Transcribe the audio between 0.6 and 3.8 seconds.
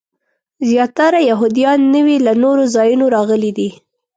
زیاتره یهودیان نوي له نورو ځایونو راغلي دي.